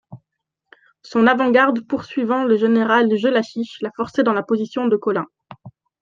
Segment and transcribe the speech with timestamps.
[1.03, 5.25] Son avant-garde poursuivant le général Jellachich, l'a forcé dans la position de Colling.